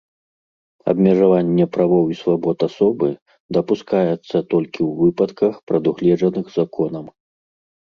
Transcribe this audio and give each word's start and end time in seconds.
Абмежаванне 0.93 1.65
правоў 1.77 2.05
і 2.13 2.17
свабод 2.21 2.59
асобы 2.69 3.07
дапускаецца 3.59 4.25
толькі 4.25 4.35
ў 4.39 4.89
выпадках, 5.05 5.53
прадугледжаных 5.71 6.45
законам. 6.59 7.05